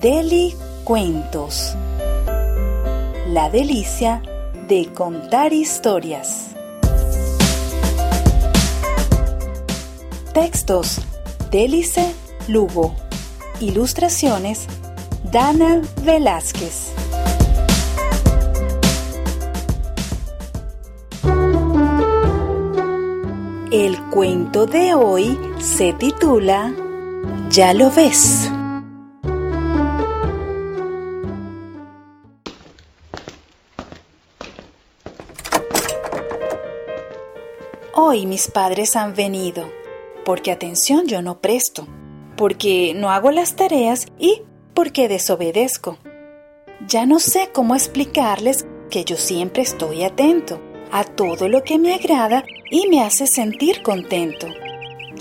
[0.00, 0.54] Deli
[0.84, 1.74] Cuentos.
[3.26, 4.22] La delicia
[4.68, 6.50] de contar historias.
[10.32, 11.00] Textos:
[11.50, 12.14] Delice
[12.46, 12.94] Lugo.
[13.58, 14.68] Ilustraciones:
[15.32, 16.92] Dana Velázquez.
[23.72, 26.72] El cuento de hoy se titula
[27.50, 28.48] Ya lo ves.
[38.00, 39.68] Hoy mis padres han venido,
[40.24, 41.88] porque atención yo no presto,
[42.36, 45.98] porque no hago las tareas y porque desobedezco.
[46.86, 50.60] Ya no sé cómo explicarles que yo siempre estoy atento
[50.92, 54.46] a todo lo que me agrada y me hace sentir contento.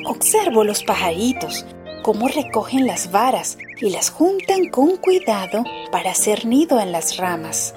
[0.06, 1.66] Observo los pajaritos,
[2.04, 7.74] cómo recogen las varas y las juntan con cuidado para hacer nido en las ramas.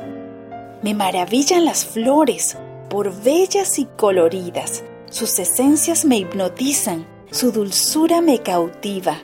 [0.82, 2.58] Me maravillan las flores,
[2.90, 4.84] por bellas y coloridas.
[5.11, 9.19] Sus esencias me hipnotizan, su dulzura me cautiva.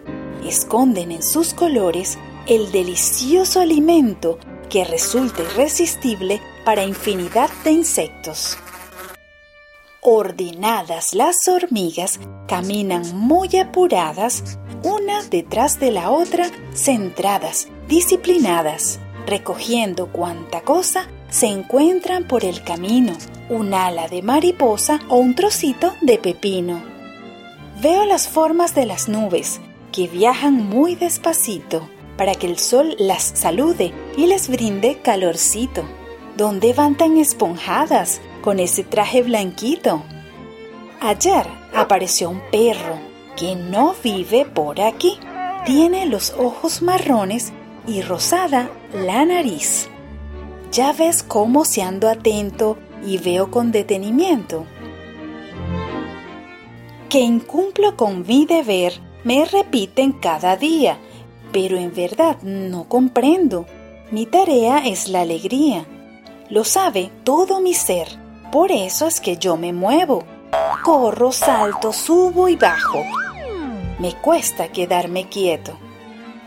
[0.45, 8.59] Esconden en sus colores el delicioso alimento que resulta irresistible para infinidad de insectos.
[10.01, 20.63] Ordenadas las hormigas caminan muy apuradas, una detrás de la otra, centradas, disciplinadas, recogiendo cuanta
[20.63, 23.13] cosa se encuentran por el camino,
[23.51, 26.83] un ala de mariposa o un trocito de pepino.
[27.83, 29.61] Veo las formas de las nubes,
[29.93, 35.85] que viajan muy despacito, para que el sol las salude y les brinde calorcito.
[36.39, 40.05] ¿Dónde van tan esponjadas con ese traje blanquito?
[41.03, 42.99] Ayer apareció un perro
[43.37, 45.19] que no vive por aquí.
[45.67, 47.53] Tiene los ojos marrones
[47.87, 49.91] y rosada la nariz.
[50.77, 54.67] Ya ves cómo se ando atento y veo con detenimiento.
[57.09, 58.93] Que incumplo con mi deber
[59.25, 60.99] me repiten cada día
[61.57, 63.65] pero en verdad no comprendo.
[64.11, 65.87] Mi tarea es la alegría.
[66.51, 68.09] Lo sabe todo mi ser.
[68.53, 70.25] Por eso es que yo me muevo.
[70.85, 73.03] Corro, salto, subo y bajo.
[73.99, 75.79] Me cuesta quedarme quieto.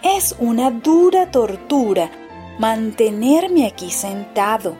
[0.03, 2.11] Es una dura tortura
[2.59, 4.77] mantenerme aquí sentado.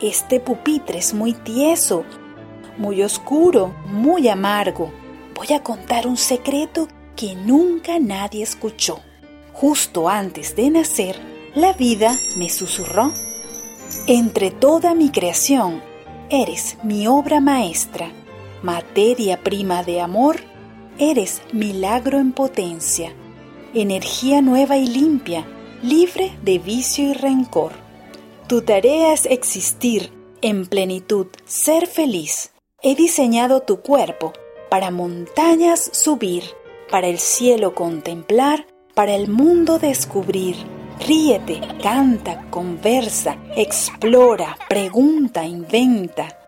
[0.00, 2.04] Este pupitre es muy tieso,
[2.78, 4.92] muy oscuro, muy amargo.
[5.34, 9.00] Voy a contar un secreto que nunca nadie escuchó.
[9.52, 11.20] Justo antes de nacer,
[11.54, 13.12] la vida me susurró.
[14.06, 15.82] Entre toda mi creación,
[16.30, 18.12] eres mi obra maestra,
[18.62, 20.36] materia prima de amor,
[20.98, 23.12] eres milagro en potencia,
[23.74, 25.44] energía nueva y limpia,
[25.82, 27.72] libre de vicio y rencor.
[28.48, 32.52] Tu tarea es existir en plenitud, ser feliz.
[32.82, 34.32] He diseñado tu cuerpo
[34.70, 36.44] para montañas subir,
[36.90, 40.56] para el cielo contemplar, para el mundo descubrir.
[41.06, 46.38] Ríete, canta, conversa, explora, pregunta, inventa.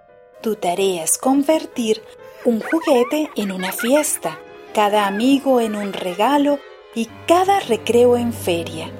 [0.42, 2.02] Tu tarea es convertir
[2.44, 4.38] un juguete en una fiesta,
[4.74, 6.58] cada amigo en un regalo
[6.94, 8.90] y cada recreo en feria,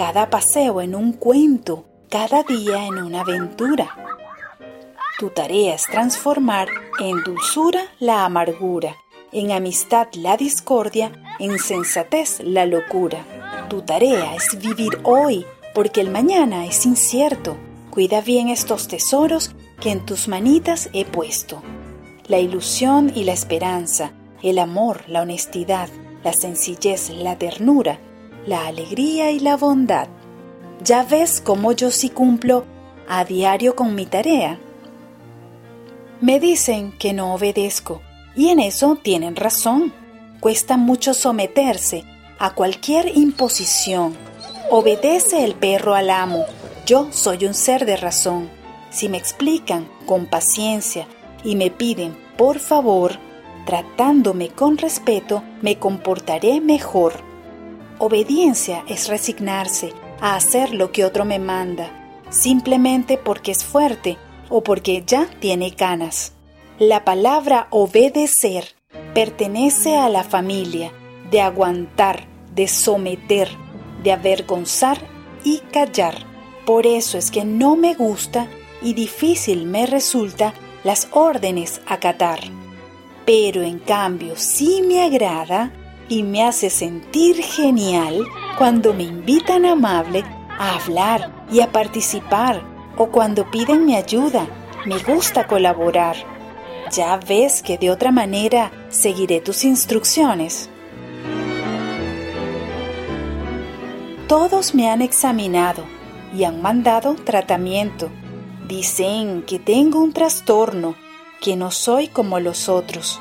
[0.00, 3.94] cada paseo en un cuento, cada día en una aventura.
[5.18, 6.68] Tu tarea es transformar
[7.00, 8.96] en dulzura la amargura,
[9.30, 13.26] en amistad la discordia, en sensatez la locura.
[13.68, 15.44] Tu tarea es vivir hoy,
[15.74, 17.58] porque el mañana es incierto.
[17.90, 21.60] Cuida bien estos tesoros que en tus manitas he puesto.
[22.26, 24.12] La ilusión y la esperanza,
[24.42, 25.90] el amor, la honestidad,
[26.24, 28.00] la sencillez, la ternura,
[28.46, 30.08] la alegría y la bondad.
[30.82, 32.64] Ya ves cómo yo sí cumplo
[33.08, 34.58] a diario con mi tarea.
[36.20, 38.02] Me dicen que no obedezco,
[38.36, 39.92] y en eso tienen razón.
[40.40, 42.04] Cuesta mucho someterse
[42.38, 44.16] a cualquier imposición.
[44.70, 46.44] Obedece el perro al amo.
[46.86, 48.48] Yo soy un ser de razón.
[48.90, 51.06] Si me explican con paciencia
[51.44, 53.18] y me piden por favor,
[53.66, 57.29] tratándome con respeto, me comportaré mejor.
[58.02, 59.92] Obediencia es resignarse
[60.22, 61.90] a hacer lo que otro me manda,
[62.30, 64.16] simplemente porque es fuerte
[64.48, 66.32] o porque ya tiene canas.
[66.78, 68.74] La palabra obedecer
[69.12, 70.92] pertenece a la familia
[71.30, 73.50] de aguantar, de someter,
[74.02, 74.96] de avergonzar
[75.44, 76.14] y callar.
[76.64, 78.48] Por eso es que no me gusta
[78.80, 80.54] y difícil me resulta
[80.84, 82.40] las órdenes acatar.
[83.26, 85.70] Pero en cambio sí me agrada
[86.10, 88.26] y me hace sentir genial
[88.58, 90.24] cuando me invitan amable
[90.58, 92.62] a hablar y a participar
[92.98, 94.46] o cuando piden mi ayuda.
[94.84, 96.16] Me gusta colaborar.
[96.90, 100.68] Ya ves que de otra manera seguiré tus instrucciones.
[104.26, 105.84] Todos me han examinado
[106.36, 108.10] y han mandado tratamiento.
[108.66, 110.96] Dicen que tengo un trastorno,
[111.40, 113.20] que no soy como los otros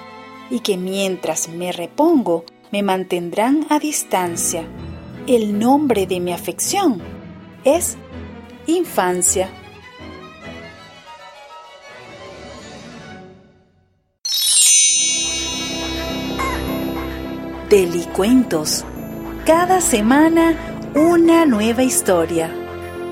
[0.50, 4.64] y que mientras me repongo me mantendrán a distancia.
[5.28, 7.02] El nombre de mi afección
[7.64, 7.98] es
[8.68, 9.50] infancia.
[17.70, 18.84] Delicuentos.
[19.46, 20.56] Cada semana
[20.96, 22.50] una nueva historia.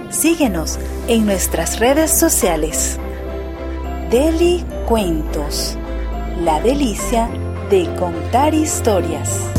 [0.10, 2.98] Síguenos en nuestras redes sociales.
[4.10, 5.77] Delicuentos.
[6.44, 7.30] La delicia
[7.69, 9.56] de contar historias.